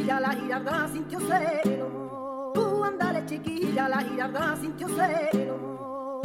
[0.00, 2.52] chiquilla, la girarda sintió celo.
[2.54, 6.22] Tú andale chiquilla, la girarda sintió celo.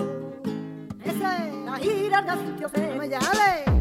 [1.03, 3.03] Ese, la girarda sintió celo.
[3.03, 3.74] Yale.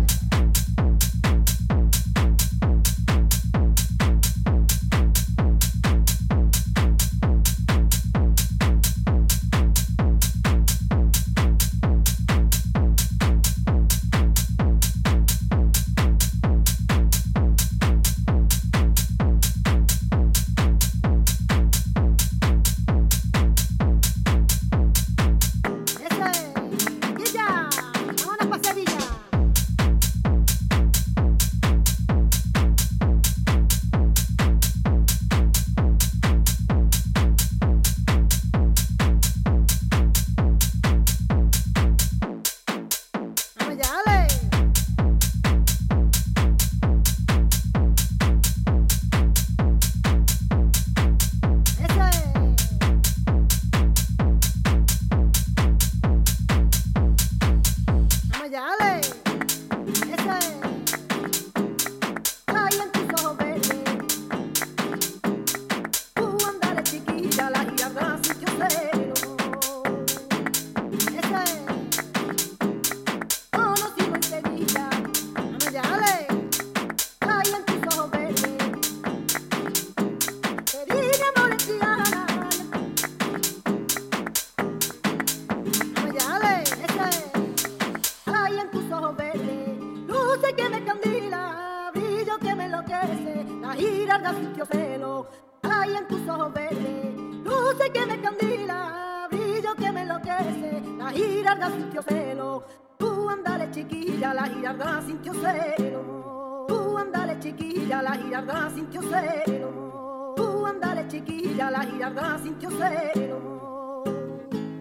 [100.04, 102.64] enloquece, la girarda sintió celo.
[102.98, 106.64] Tú andale chiquilla, la girarda sintió celo.
[106.68, 110.34] Tú andale chiquilla, la girarda sintió celo.
[110.36, 114.04] Tú andale chiquilla, la girarda sintió celo.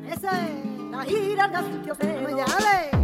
[0.07, 2.37] Ese, la girarda sintió celo.
[2.37, 3.02] Dale.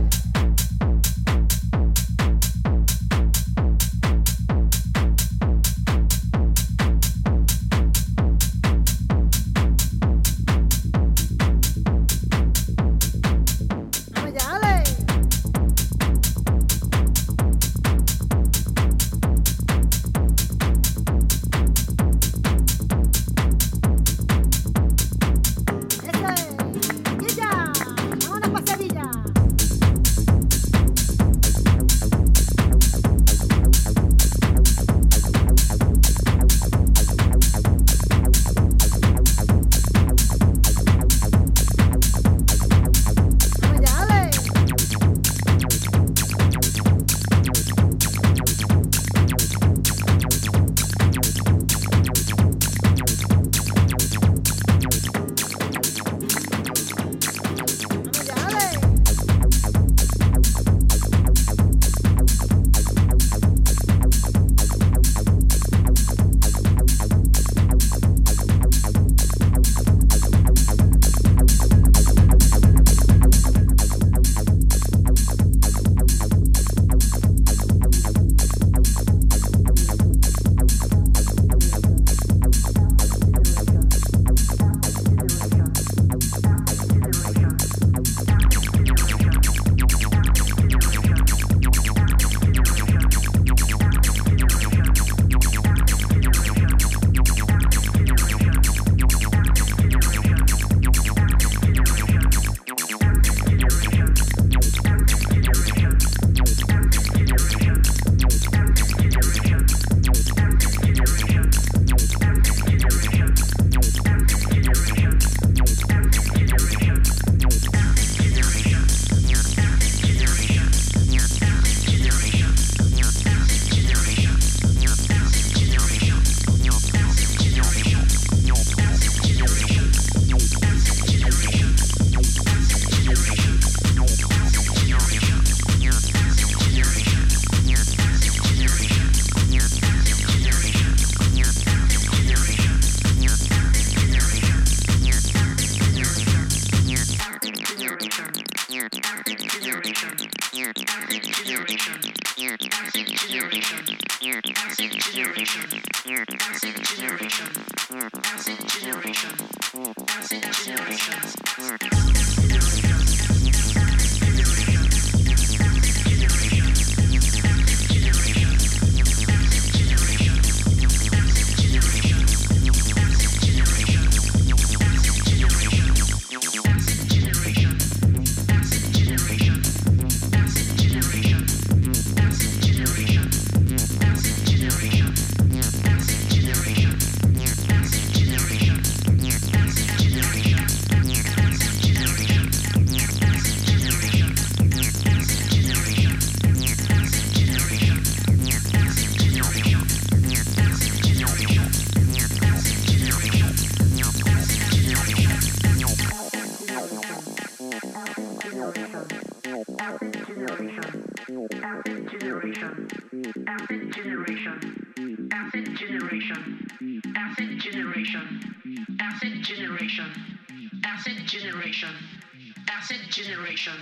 [223.60, 223.82] generation,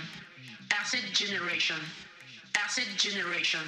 [0.72, 1.76] acid generation,
[2.56, 3.60] acid generation,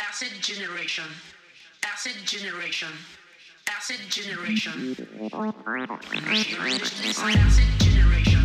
[0.00, 1.04] acid generation,
[1.84, 2.88] acid generation,
[3.68, 4.72] acid generation,
[6.88, 8.37] acid generation.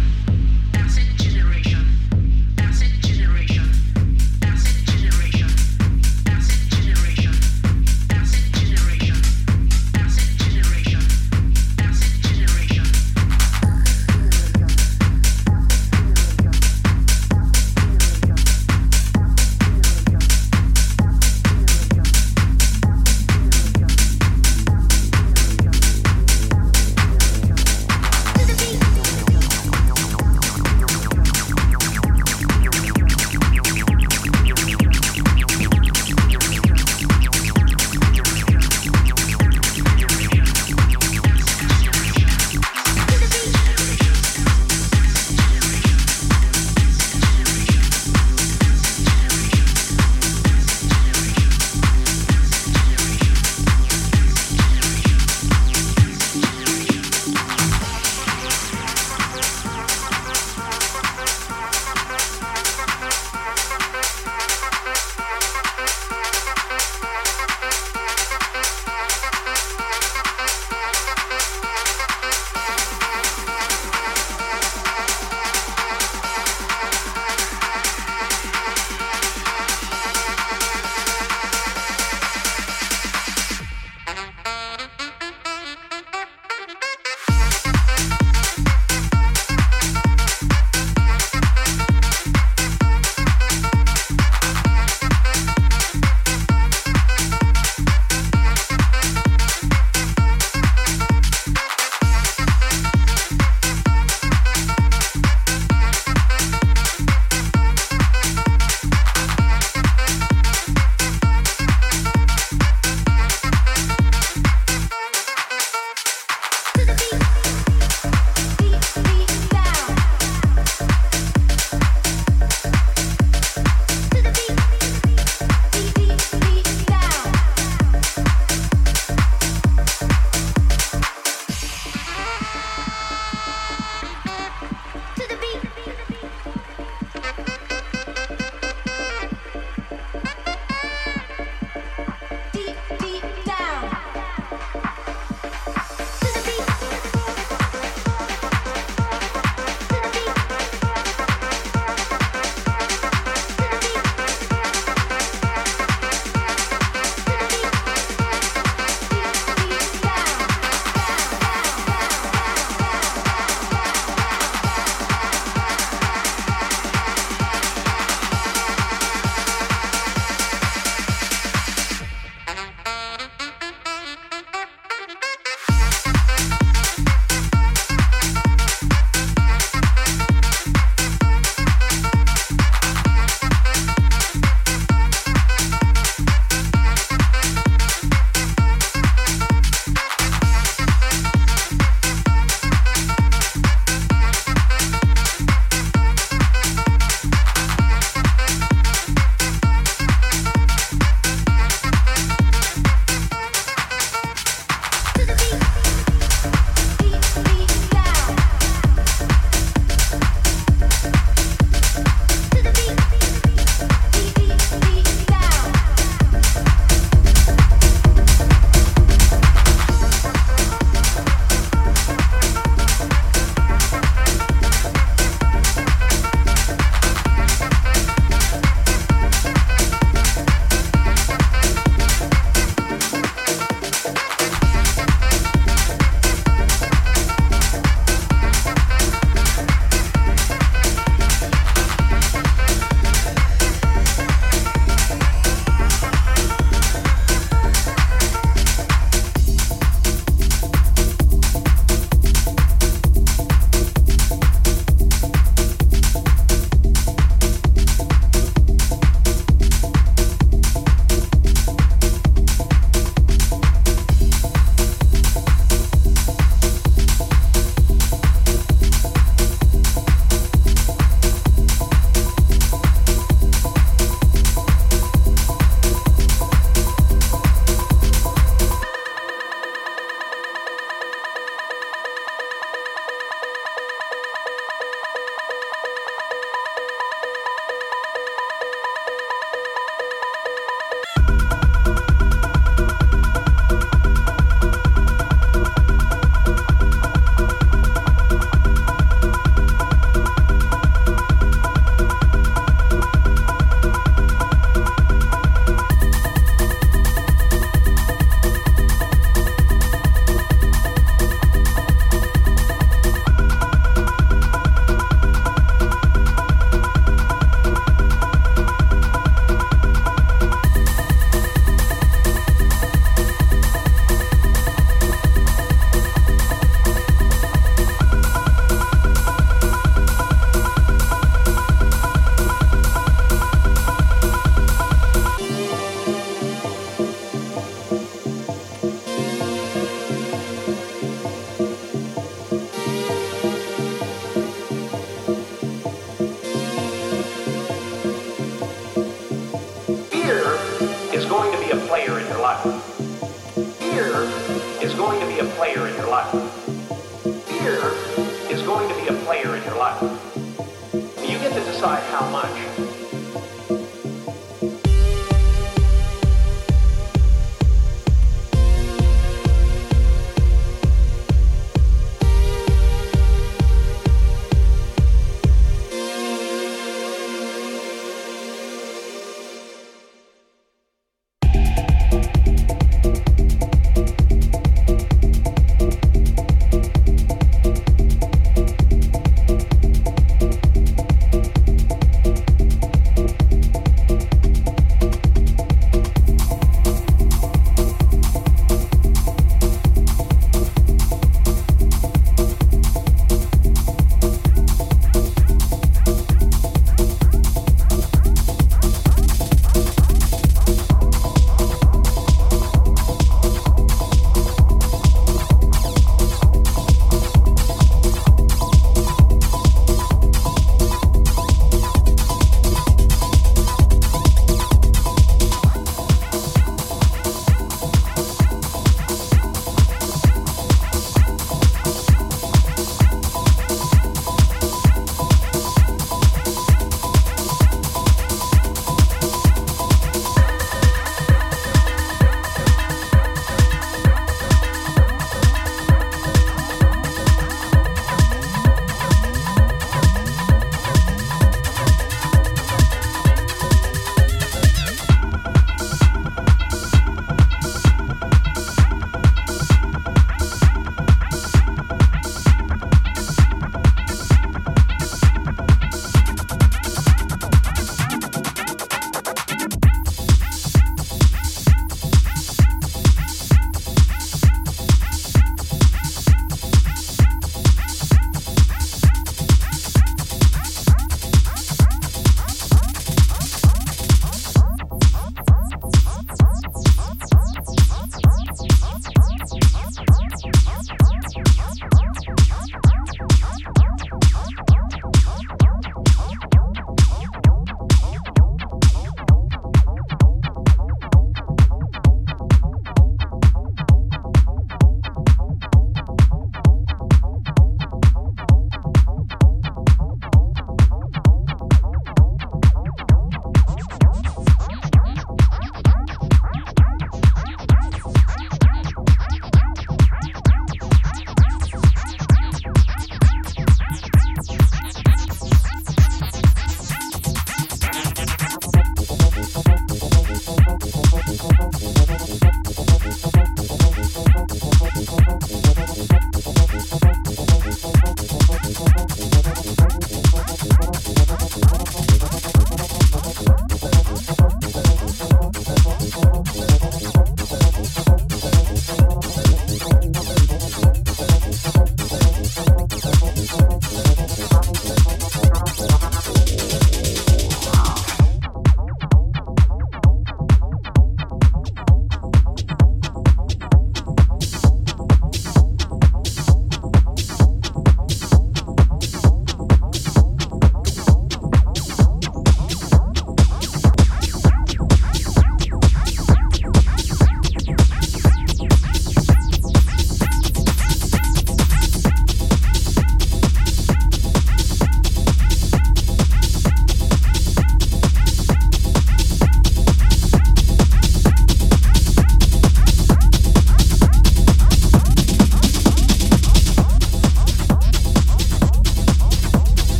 [361.83, 363.02] Decide how much.